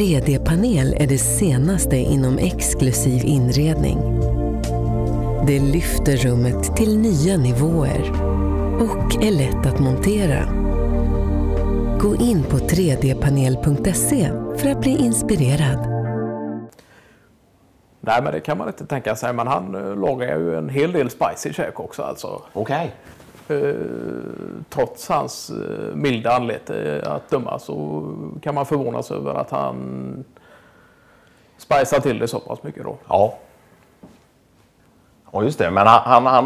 [0.00, 3.98] 3D-panel är det senaste inom exklusiv inredning.
[5.46, 8.10] Det lyfter rummet till nya nivåer
[8.80, 10.44] och är lätt att montera.
[12.00, 15.78] Gå in på 3dpanel.se för att bli inspirerad.
[18.00, 19.32] Nej, men det kan man inte tänka sig.
[19.32, 22.42] Men han eh, lagar ju en hel del spicy käk också alltså.
[22.52, 22.84] Okej.
[22.84, 23.19] Eh,
[24.68, 28.02] trots hans eh, milda anlete att döma så
[28.42, 30.24] kan man förvånas över att han
[31.58, 32.96] spicar till det så pass mycket då.
[33.08, 33.34] Ja.
[35.32, 35.70] Ja, just det.
[35.70, 36.44] Men han, han, han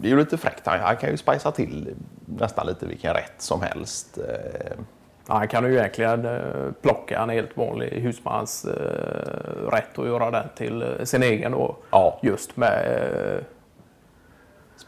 [0.00, 0.66] det är ju lite fräckt.
[0.66, 1.94] Han, han kan ju spicea till
[2.24, 4.18] nästan lite vilken rätt som helst.
[4.18, 4.78] Eh,
[5.26, 10.46] Han kan ju egentligen eh, plocka en helt vanlig husmans eh, rätt och göra den
[10.56, 11.76] till eh, sin egen då.
[11.90, 12.18] Ja.
[12.22, 13.00] Just med
[13.36, 13.44] eh,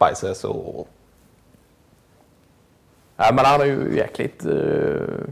[0.05, 0.89] Spices och...
[3.17, 5.25] Ja, men han är ju jäkligt eh,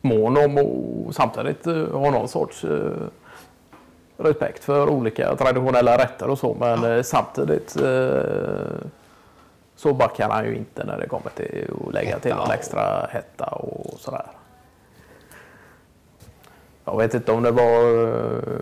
[0.00, 2.92] mån om och samtidigt eh, ha någon sorts eh,
[4.16, 6.56] respekt för olika traditionella rätter och så.
[6.60, 8.22] Men eh, samtidigt eh,
[9.76, 12.54] så backar han ju inte när det kommer till att lägga till Hetta någon och-
[12.54, 14.26] extra hetta och sådär.
[16.84, 18.58] Jag vet inte om det var eh,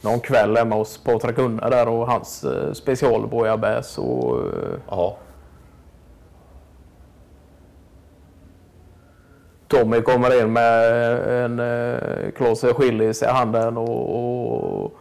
[0.00, 5.16] någon kväll hemma hos Patrik Gunnar där och hans eh, specialbouillabaisse och eh, Ja.
[9.68, 10.92] Tommy kommer in med
[11.44, 14.92] en eh, klase chilis i handen och, och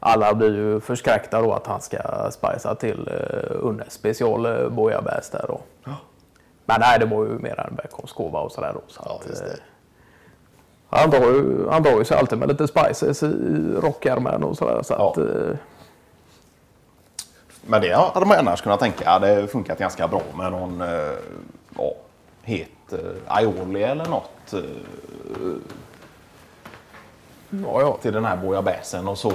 [0.00, 1.98] alla blir ju förskräckta då att han ska
[2.30, 5.60] spicea till eh, Unnes special eh, bouillabaisse där då.
[6.66, 8.80] Men nej, det var ju mer en baconskova och sådär då.
[8.86, 9.46] Så Ja, att, eh,
[10.90, 13.26] han, drar ju, han drar ju sig alltid med lite spices i
[13.82, 14.82] rockärmen och sådär.
[14.82, 15.10] Så Ja.
[15.10, 15.56] att, eh,
[17.66, 21.12] Men det hade man annars kunnat tänka hade funkat ganska bra med någon eh,
[21.78, 21.92] ja,
[22.42, 24.60] het eh, aioli eller något eh,
[27.50, 27.98] ja, ja.
[28.02, 29.32] till den här bouillabaisen och så.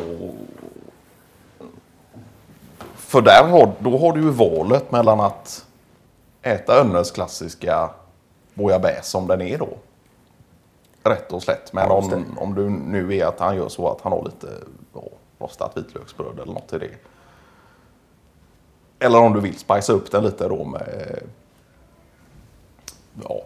[2.96, 5.66] För där har, då har du ju valet mellan att
[6.42, 7.90] äta Önnes klassiska
[8.54, 9.70] bouillabaisse som den är då.
[11.06, 11.74] Rätt och slätt.
[11.74, 14.48] Men Ja, om, om du nu är att han gör så att han har lite
[14.94, 15.04] ja,
[15.40, 16.98] rostat vitlöksbröd eller något till det.
[19.06, 21.20] Eller om du vill spicea upp den lite då med
[23.24, 23.42] ja,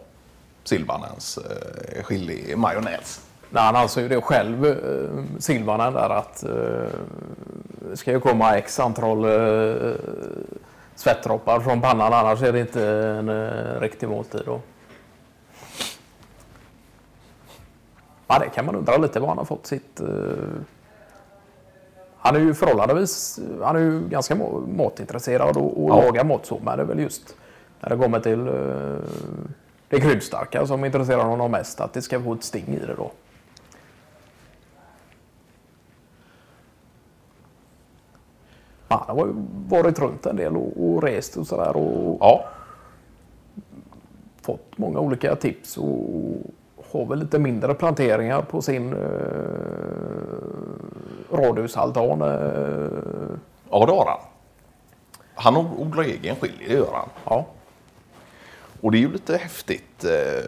[0.64, 3.26] Silvanens eh, chili majonnäs.
[3.50, 8.80] Nej, han anser ju det själv, eh, Silvanen där, att eh, ska ju komma x
[8.80, 9.94] antal eh,
[10.94, 14.42] svettdroppar från pannan, annars är det inte en eh, riktig måltid.
[14.46, 14.60] Då.
[18.32, 20.00] Ja, det kan man undra lite var han har fått sitt...
[20.00, 20.06] Eh,
[22.18, 26.02] han är ju förhållandevis, han är ju ganska ma- matintresserad och, och Ja.
[26.02, 27.34] lagar så, men det är väl just
[27.80, 29.08] när det kommer till eh,
[29.88, 33.10] det kryddstarka som intresserar honom mest, att det ska få ett sting i det då.
[38.88, 39.32] Han har ju
[39.68, 42.44] varit runt en del och, och rest och sådär och Ja,
[44.42, 46.36] fått många olika tips och
[46.92, 48.98] har väl lite mindre planteringar på sin eh,
[51.32, 52.22] radhusaltan.
[52.22, 53.38] Eh,
[53.70, 54.20] ja det har han.
[55.34, 57.08] Han odlar egen chili, det gör han.
[57.24, 57.46] ja.
[58.80, 60.04] Och det är ju lite häftigt.
[60.04, 60.44] eh,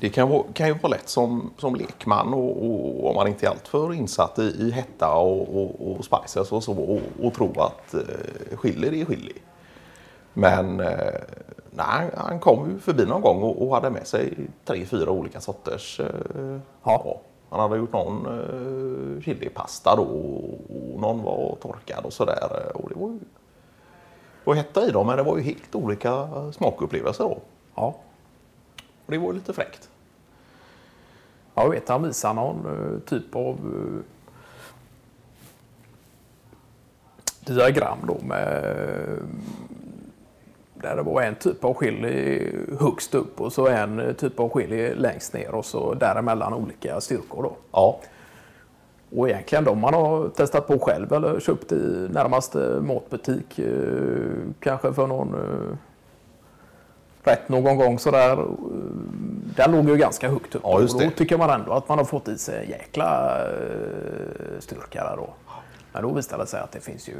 [0.00, 3.46] Det kan, vara, kan ju vara lätt som, som lekman och, och om man inte
[3.46, 7.60] är alltför insatt i, i hetta och, och, och spices och så och, och tro
[7.60, 9.32] att eh, chili det är chili.
[10.32, 11.20] Men eh,
[11.72, 14.34] nej, han- kom ju förbi någon gång och, och hade med sig
[14.64, 16.00] tre, fyra olika sorters.
[16.00, 17.20] Eh, Ja.
[17.50, 22.72] Han hade gjort någon eh, chilipasta då och någon var torkad och sådär.
[22.74, 23.18] Och det var ju
[24.44, 27.38] och hetta i dem, men det var ju helt olika smakupplevelser då.
[27.74, 27.94] ja.
[29.06, 29.88] Och det var ju lite fräckt.
[31.54, 34.04] Jag vet han visar någon eh, typ av eh,
[37.54, 38.64] diagram då med
[40.82, 44.94] där det var en typ av chili högst upp och så en typ av chili
[44.94, 47.56] längst ner och så däremellan olika styrkor då.
[47.72, 48.00] Ja,
[49.16, 53.58] Och egentligen de man har testat på själv eller köpt i närmaste matbutik.
[53.58, 53.66] Eh,
[54.60, 55.76] kanske för någon eh,
[57.24, 58.32] rätt någon gång sådär.
[58.32, 58.46] Eh,
[59.56, 60.62] den låg ju ganska högt upp.
[60.64, 61.14] Ja, just och då det.
[61.16, 63.38] tycker man ändå att man har fått i sig en jäkla
[64.58, 65.28] styrka där då.
[65.92, 67.14] Men då visade det sig att det finns ju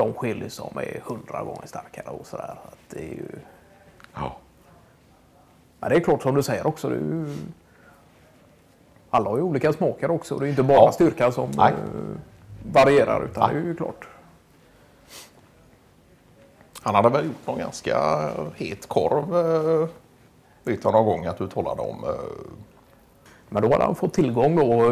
[0.00, 2.54] de chili som är hundra gånger starkare och sådär.
[2.64, 3.26] Att det är ju...
[4.14, 4.36] ja.
[5.80, 6.90] Men det är klart som du säger också.
[6.90, 7.36] Ju...
[9.10, 10.38] Alla har ju olika smaker också.
[10.38, 10.92] Det är inte bara Ja.
[10.92, 11.72] styrka som Nej.
[11.72, 12.16] eh,
[12.72, 13.54] varierar utan Nej.
[13.54, 14.08] det är ju klart.
[16.82, 19.36] Han hade väl gjort någon ganska het korv.
[19.82, 19.88] eh,
[20.64, 22.04] Vet jag någon gång att du talade om.
[22.04, 22.10] eh,
[23.48, 24.90] Men då hade han fått tillgång då.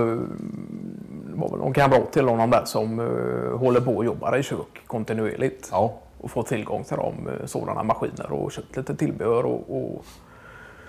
[1.39, 4.43] Eh, var väl någon kamrat till honom där som eh, håller på och jobbar i
[4.43, 5.69] kök kontinuerligt.
[5.73, 10.05] Ja, Och fått tillgång till de, eh, sådana maskiner och köpt lite tillbehör och, och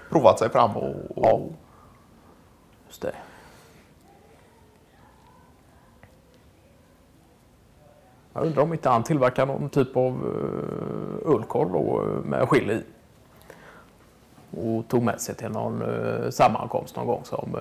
[0.10, 1.40] provat sig fram och, och ja.
[2.88, 3.14] Just det.
[8.34, 12.74] Jag undrar om inte han tillverkar någon typ av uh, ölkorv då, eh, med chili
[12.74, 12.84] i.
[14.62, 17.58] Och tog med sig till någon uh, sammankomst någon gång som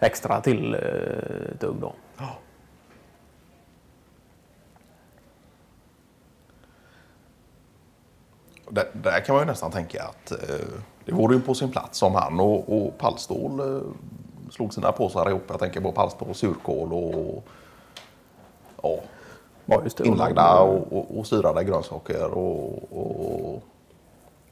[0.00, 1.92] extra till uh, dugg då.
[8.70, 10.38] Där, där kan man ju nästan tänka att eh,
[11.04, 13.82] det vore ju på sin plats om han och, och Pallstål eh,
[14.50, 15.42] slog sina påsar ihop.
[15.48, 17.44] Jag tänker på Pallstål, surkål och
[18.82, 18.98] ja,
[19.70, 20.06] Ja, just det.
[20.06, 22.30] inlagda och, och, och syrade grönsaker.
[22.30, 23.62] Och, och,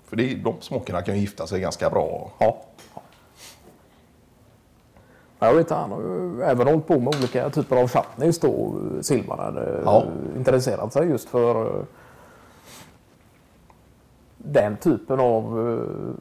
[0.05, 2.31] för det, de smakerna kan ju gifta sig ganska bra.
[2.39, 2.63] Ja.
[5.38, 8.75] Ja, Jag vet han har ju även hållit på med olika typer av chutneys då,
[9.00, 10.05] Silvan hade Ja.
[10.37, 11.83] intresserat sig just för eh,
[14.38, 16.15] den typen av eh,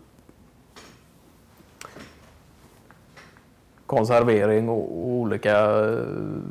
[3.85, 5.97] konservering och olika eh,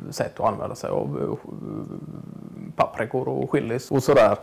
[0.09, 1.37] sätt att använda sig av
[2.75, 4.37] paprikor och chilis och sådär.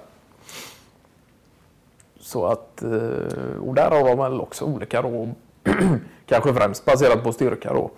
[2.21, 2.83] Så att,
[3.67, 5.29] och där har de väl också olika då,
[6.27, 7.91] kanske främst baserat på styrka då.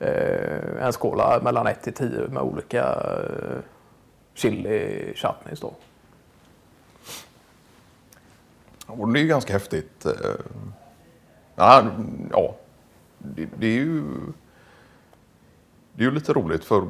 [0.00, 3.58] Eh, en skåla mellan 1 till 10 med olika eh,
[4.34, 5.74] chili chutneys då.
[8.86, 10.06] Och det är ju ganska häftigt.
[10.06, 10.12] eh,
[11.56, 11.84] Ja,
[12.32, 12.54] ja
[13.18, 14.02] det, det är ju
[15.92, 16.88] det är ju lite roligt för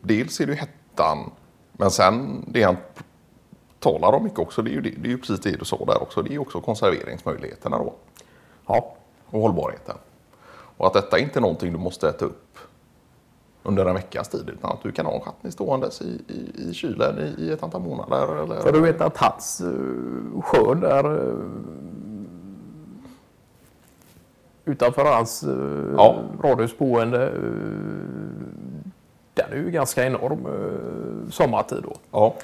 [0.00, 1.30] dels är det ju hettan
[1.72, 2.76] men sen det han
[3.78, 5.84] talar om mycket också det är ju, det, det är ju precis det du sa
[5.84, 6.22] där också.
[6.22, 7.94] Det är ju också konserveringsmöjligheterna då
[8.66, 8.94] Ja,
[9.26, 9.96] och hållbarheten.
[10.80, 12.58] Och att detta inte är någonting du måste äta upp
[13.62, 16.74] under en veckas tid utan att du kan ha en chutney ståendes i, i, i
[16.74, 18.42] kylen i, i ett antal månader.
[18.42, 21.44] Eller, för du vet att hans uh, skörd där uh,
[24.64, 26.22] utanför hans uh, Ja.
[26.42, 27.52] radhusboende uh,
[29.34, 31.94] den är ju ganska enorm uh, sommartid då.
[32.10, 32.34] Ja,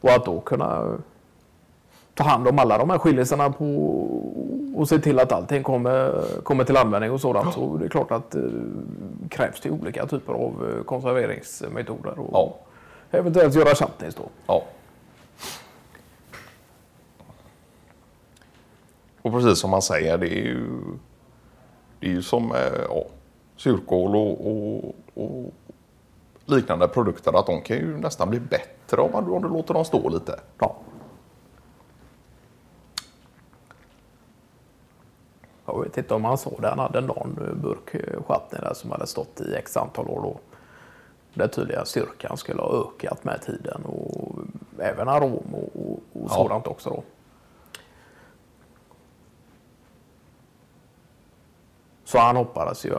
[0.00, 0.98] Och att då kunna
[2.14, 3.64] ta hand om alla de här skiljisarna på
[4.78, 7.54] och se till att allting kommer, kommer till användning och sådant.
[7.54, 12.18] Så det är klart att det krävs det olika typer av eh, konserveringsmetoder.
[12.18, 12.54] Och Ja.
[13.18, 14.22] Eventuellt göra chutneys då.
[14.46, 14.64] Ja.
[19.22, 20.66] Och precis som man säger, det är ju,
[22.00, 22.58] det är ju som eh,
[22.88, 23.04] ja,
[23.56, 25.54] surkål och, och, och
[26.44, 27.38] liknande produkter.
[27.38, 30.40] Att de kan ju nästan bli bättre om, man, om du låter dem stå lite.
[30.58, 30.76] Ja.
[35.68, 36.68] Jag vet inte om han såg det.
[36.68, 40.22] Han hade någon burk eh, chutney där som hade stått i x antal år.
[40.22, 40.40] Då.
[41.34, 44.38] Där tydliga styrkan skulle ha ökat med tiden och
[44.78, 46.28] även arom och, och, och Ja.
[46.28, 46.90] sådant också.
[46.90, 47.02] Då.
[52.04, 52.98] Så han hoppades ju eh,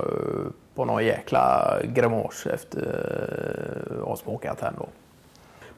[0.75, 2.81] på någon jäkla grimas efter
[3.91, 4.87] eh, att ha smakat den då.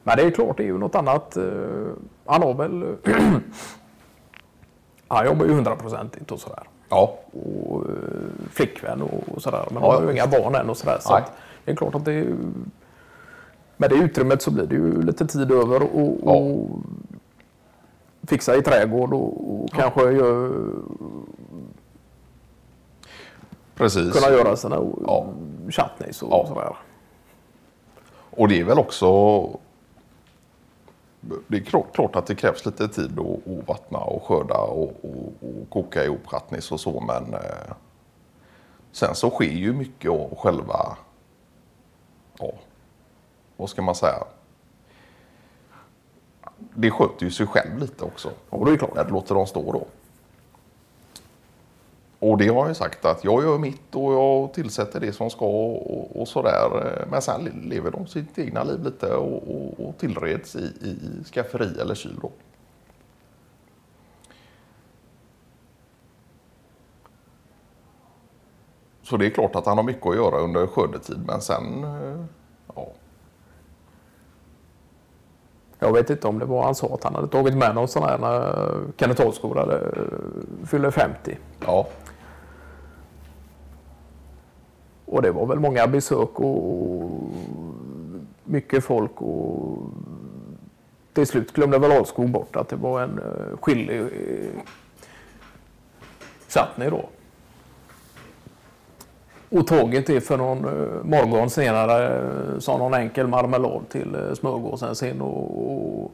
[0.02, 1.36] Men det är klart, det är ju något annat.
[1.36, 1.44] eh,
[2.26, 2.96] Han har väl...
[5.08, 6.62] Han jobbar ju hundraprocentigt och sådär.
[6.92, 9.64] Ja, Och eh, flickvän och sådär.
[9.70, 10.98] Men Ja, har ju inga barn än och sådär.
[11.00, 11.32] Så att
[11.64, 12.36] det är klart att det är.
[13.76, 16.32] Med det utrymmet så blir det ju lite tid över och, Ja.
[16.32, 16.68] och
[18.28, 20.52] fixa i trädgård och, och kanske gör,
[23.74, 24.12] precis.
[24.12, 25.26] kunna göra sina Ja.
[25.70, 26.46] chutneys och Ja.
[26.48, 26.76] sådär.
[28.30, 29.08] Och det är väl också...
[31.48, 35.04] Det är klart, klart att det krävs lite tid att, att vattna och skörda och,
[35.04, 37.74] och, och koka ihop chutneys och så men eh,
[38.92, 40.96] sen så sker ju mycket av själva,
[42.38, 42.52] ja,
[43.56, 44.24] vad ska man säga?
[46.74, 48.94] Det sköter ju sig själv lite också Och det är klart.
[48.94, 49.86] när du låter dem stå då.
[52.22, 55.46] Och det har jag sagt att jag gör mitt och jag tillsätter det som ska
[55.46, 57.04] och, och sådär.
[57.10, 61.80] Men sen lever de sitt egna liv lite och, och, och tillreds i, i skafferi
[61.80, 62.30] eller kyl då.
[69.02, 72.24] Så det är klart att han har mycket att göra under skördetid men sen, eh,
[72.74, 72.88] ja.
[75.78, 78.02] Jag vet inte om det var han sa att han hade tagit med någon sån
[78.02, 81.38] här när Kenneth Olsgaard hade eh, fyller 50.
[81.66, 81.86] ja.
[85.12, 87.10] Och det var väl många besök och
[88.44, 89.78] mycket folk och
[91.12, 94.06] till slut glömde väl Alskog bort att det var en uh, skillig eh,
[96.48, 97.08] Chutney då.
[99.58, 105.20] Och tåget är för någon eh, morgon senare sa någon enkel marmelad till smörgåsen sin
[105.20, 106.12] och, och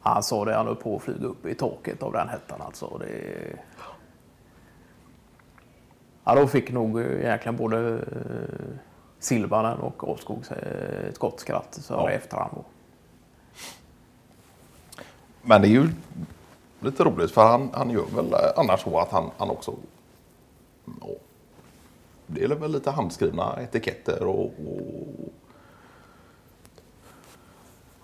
[0.00, 2.98] han sa det han höll på att flyga upp i taket av den hettan alltså.
[2.98, 3.56] Det,
[6.24, 8.00] ja, då fick nog egentligen både uh,
[9.18, 10.44] Silvanen och Åskog
[11.08, 12.10] ett gott skratt så ja.
[12.10, 12.64] efterhand.
[15.42, 15.88] Men det är ju
[16.80, 19.74] lite roligt för han, han gör väl annars så att han, han också...
[21.00, 21.08] Ja,
[22.26, 25.32] det är väl lite handskrivna etiketter och, och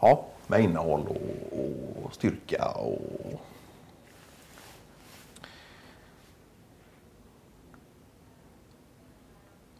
[0.00, 3.00] ja, med innehåll och, och styrka och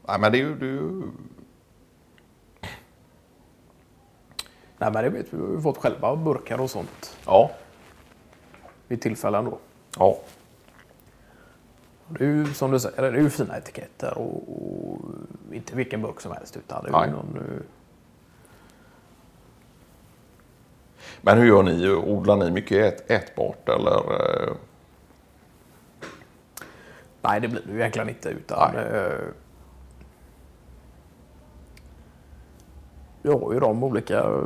[0.08, 0.54] Nej, men det är ju...
[0.54, 1.02] Det är ju...
[4.78, 5.36] Nej, men det vet vi.
[5.38, 7.16] Vi har fått själva burkar och sånt.
[7.26, 7.50] Ja.
[8.88, 9.58] Vid tillfällen då.
[9.98, 10.18] Ja.
[12.08, 14.98] Det är ju som du säger, det är ju fina etiketter och, och
[15.52, 17.36] inte vilken burk som helst utan det är någon...
[17.36, 17.62] Eh,
[21.20, 21.90] men hur gör ni?
[21.90, 23.96] Odlar ni mycket ät, ätbart eller?
[23.96, 24.52] Eh?
[27.22, 28.84] Nej, det blir det ju egentligen inte utan Nej.
[33.26, 34.45] Vi har ju de olika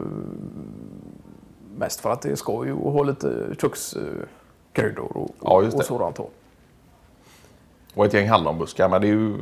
[1.77, 6.19] mest för att det ska ju ha lite kökskryddor och, ja, och sådant.
[7.95, 9.39] Och ett gäng hallonbuskar, men det är ju...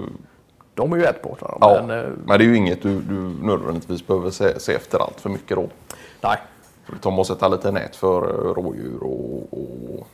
[0.75, 1.59] De är ju ätbara.
[1.61, 4.99] Ja, men, eh, men det är ju inget du, du nödvändigtvis behöver se, se efter
[4.99, 5.69] allt för mycket då.
[6.21, 6.39] Nej.
[6.85, 10.07] Förutom att sätta lite nät för eh, rådjur och, och...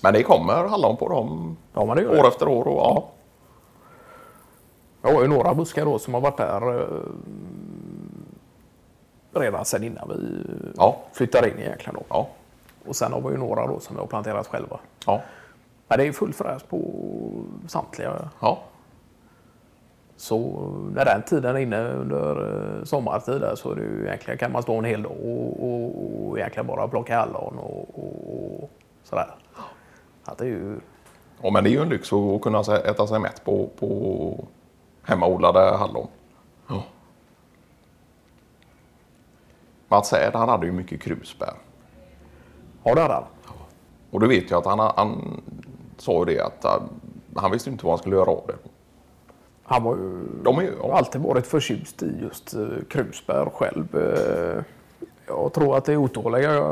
[0.00, 2.68] Men det kommer hallon på dem ja, år efter år.
[2.68, 3.08] Och, ja.
[5.02, 6.86] Jag har ju några buskar då som har varit där eh,
[9.40, 10.44] redan sedan innan vi
[10.76, 10.98] ja.
[11.12, 11.94] flyttade in egentligen.
[11.94, 12.02] Då.
[12.08, 12.28] Ja.
[12.86, 14.80] Och sen har vi ju några då som vi har planterat själva.
[15.06, 15.22] Ja.
[15.88, 16.80] Men det är full fräs på
[17.66, 18.28] samtliga.
[18.40, 18.58] Ja.
[20.16, 22.30] Så när den tiden är inne under
[22.78, 26.28] eh, sommartid så är det ju egentligen kan man stå en hel dag och, och,
[26.28, 28.70] och egentligen bara plocka hallon och, och, och
[29.04, 29.34] sådär.
[30.24, 30.80] Att det är ju...
[31.42, 34.44] Ja men det är ju en lyx att kunna äta sig mätt på, på
[35.08, 36.08] hemmaodlade hallon.
[36.68, 36.82] Ja.
[39.88, 41.54] Mats Säd, han hade ju mycket krusbär.
[42.84, 43.24] Ja, det hade han.
[44.10, 45.40] Och du vet ju att han, han
[45.96, 46.86] sa ju det att uh,
[47.36, 48.56] han visste inte vad han skulle göra av det.
[49.62, 50.96] Han var ju, De är, ja.
[50.96, 53.96] alltid varit förtjust i just uh, krusbär själv.
[55.28, 56.62] Jag tror att det är otåliga eh,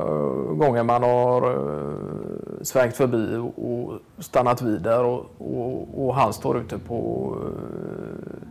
[0.54, 6.58] gånger man har eh, svängt förbi och, stannat vid där och, och, och, han står
[6.58, 8.42] ute på eh,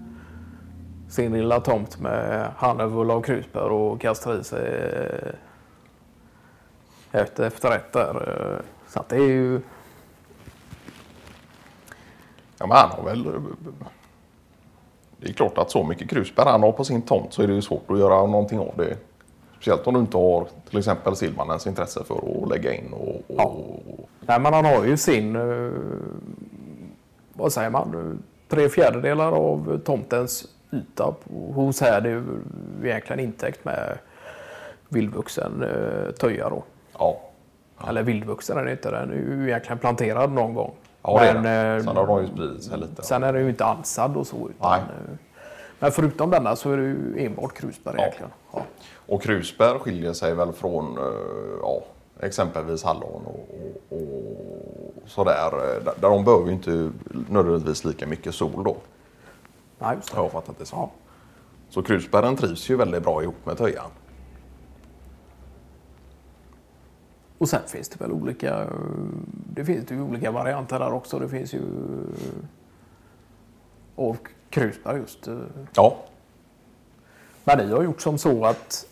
[1.09, 4.91] sin lilla tomt med hanövull av krusbär och kastar i sig
[7.12, 8.62] efter, efterrätt där.
[8.88, 9.62] Så att det är ju...
[12.57, 13.24] Ja, men han har väl...
[15.17, 17.53] Det är klart att så mycket krusbär han har på sin tomt så är det
[17.53, 18.97] ju svårt att göra någonting av det.
[19.65, 22.93] Speciellt om du inte har till exempel Silvanens intresse för att lägga in.
[22.93, 23.24] Och, och...
[23.27, 23.55] Ja.
[24.19, 25.72] Nej, men han har ju sin, eh,
[27.34, 28.19] vad säger man,
[28.50, 31.15] tre fjärdedelar av tomtens yta
[31.53, 32.01] hos här.
[32.01, 32.24] Det är ju
[32.84, 33.98] egentligen intäckt med
[34.89, 36.63] vildvuxen eh, töja då.
[37.00, 37.19] Ja.
[37.79, 37.89] ja.
[37.89, 40.74] Eller vildvuxen är det inte, den är ju egentligen planterad någon gång.
[41.01, 41.84] Ja, men, det är den.
[41.84, 43.03] Sen har de ju spridit sig lite.
[43.03, 44.50] Sen är den ju inte ansad och så.
[44.50, 44.81] Utan, Nej.
[45.75, 48.01] Eh, men förutom denna så är det ju enbart krusbär ja.
[48.03, 48.32] egentligen.
[48.53, 48.63] Ja.
[49.08, 51.03] Och krusbär skiljer sig väl från eh,
[51.62, 51.84] ja,
[52.20, 53.50] exempelvis hallon och,
[53.89, 54.01] och,
[55.03, 55.51] och sådär.
[56.01, 56.91] Där de behöver ju inte
[57.29, 58.77] nödvändigtvis lika mycket sol då.
[59.79, 60.17] Nej, just det.
[60.17, 60.75] Jag har fattat det så.
[60.75, 60.91] Ja.
[61.70, 63.91] Så krusbären trivs ju väldigt bra ihop med töjan.
[67.38, 68.67] Och sen finns det väl olika,
[69.53, 71.20] det finns ju olika varianter där också.
[71.20, 71.62] Det finns ju
[73.96, 74.17] av
[74.55, 75.27] krusbär just.
[75.27, 75.38] Eh.
[75.75, 75.97] Ja.
[77.43, 78.88] Men ni har gjort som så att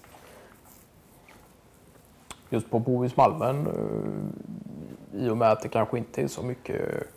[2.49, 7.07] just på Bohusmalmen eh, i och med att det kanske inte är så mycket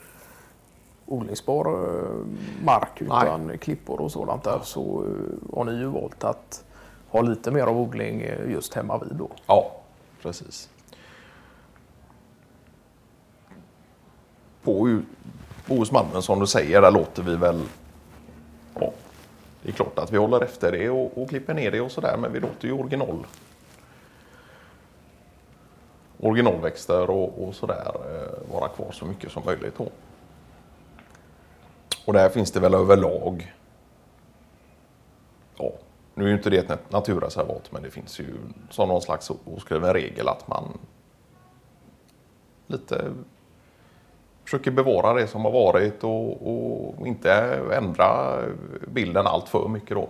[1.07, 2.27] odlingsbar eh,
[2.65, 3.59] mark utan Nej.
[3.59, 5.05] klippor och sådant där så
[5.53, 6.65] har ni ju valt att
[7.09, 9.31] ha lite mer av odling just hemma vid då.
[9.47, 9.73] Ja,
[10.23, 10.69] precis.
[14.63, 15.01] På
[15.67, 17.63] Bohusmalmen som du säger, där låter vi väl
[19.77, 22.41] klart att vi håller efter det och, och klipper ner det och sådär men vi
[22.41, 23.27] låter ju original
[26.21, 29.75] originalväxter och, och sådär eh, vara kvar så mycket som möjligt.
[29.79, 29.89] Då.
[32.07, 33.55] Och där finns det väl överlag
[35.59, 35.73] ja,
[36.15, 38.27] nu är ju inte det ett naturreservat men det finns ju
[38.71, 40.79] som någon slags oskriven regel att man
[42.67, 43.13] lite
[44.47, 47.33] försöker bevara det som har varit och, och inte
[47.73, 48.39] ändra
[48.87, 50.09] bilden allt för mycket då.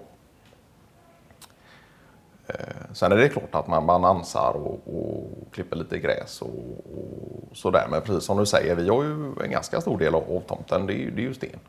[2.46, 6.48] Eh, sen är det klart att man, man ansar och, och klipper lite gräs och,
[6.48, 7.86] och sådär.
[7.90, 10.86] Men precis som du säger, vi har ju en ganska stor del av, av tomten,
[10.86, 11.60] det är, det är ju sten.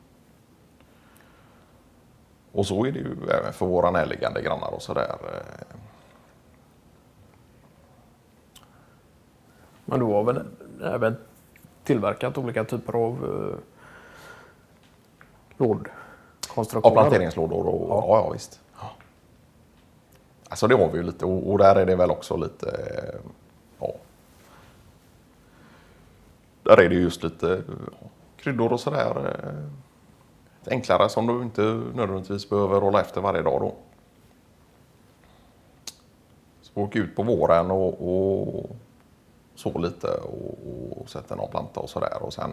[2.51, 5.15] Och så är det ju även för våra närliggande grannar och sådär.
[5.23, 5.77] Eh.
[9.85, 10.41] Men du har väl
[10.83, 11.17] även
[11.87, 13.57] tillverkat olika typer av eh,
[15.57, 16.95] lådkonstruktioner?
[16.95, 18.59] Ja, planteringslådor och ja, ja, ja visst.
[18.81, 18.91] Ja.
[20.49, 23.19] Alltså det har vi ju lite och, och där är det väl också lite, eh,
[23.79, 23.93] ja.
[26.63, 27.63] Där är det just lite
[28.01, 29.39] ja, kryddor och sådär.
[29.43, 31.61] Eh, enklare som du inte
[31.95, 33.75] nödvändigtvis behöver rolla efter varje dag då.
[36.61, 38.75] Så åka ut på våren och, och
[39.57, 42.51] så lite och, och sätta någon planta och sådär och sen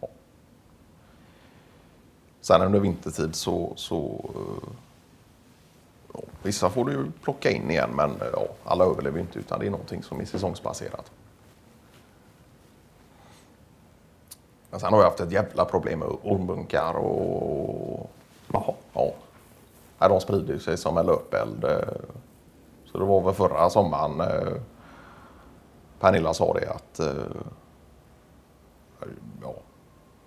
[0.00, 0.08] ja.
[2.40, 4.30] Sen under vintertid så, så
[6.14, 9.70] ja, vissa får du plocka in igen men ja, alla överlever inte utan det är
[9.70, 11.10] någonting som är säsongsbaserat.
[14.70, 18.10] Men sen har jag haft ett jävla problem med ormbunkar och...
[18.52, 18.74] Jaha.
[18.92, 20.08] Ja.
[20.08, 21.64] de sprider sig som en löpeld.
[22.84, 24.52] Så det var väl förra sommaren eh,
[26.00, 27.06] Pernilla sa det att eh,
[29.42, 29.54] ja,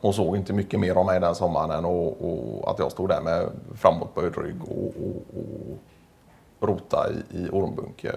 [0.02, 3.22] hon såg inte mycket mer av mig den sommaren och, och att jag stod där
[3.22, 5.24] med framåtböjd rygg och, och,
[6.60, 8.16] och rota i, i ormbunke.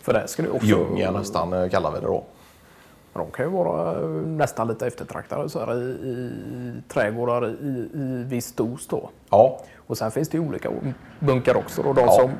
[0.00, 0.66] För det ska du också...
[0.66, 2.24] Djungel nästan eh, kallar vi det då.
[3.12, 6.32] De kan ju vara eh, nästan lite eftertraktade så här, i, i
[6.88, 9.10] trädgårdar i, i viss dos då.
[9.30, 9.60] Ja.
[9.76, 10.70] Och sen finns det ju olika
[11.20, 11.82] bunkar också.
[11.82, 11.92] Då.
[11.92, 12.12] De ja.
[12.12, 12.30] som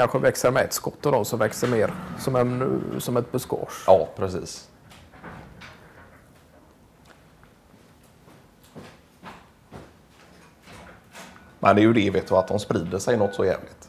[0.00, 3.84] kanske växer med ett skott och de som växer mer som, en, som ett buskage.
[3.86, 4.68] Ja, precis.
[11.58, 13.79] Men det är ju det, vet du, att de sprider sig något så jävligt.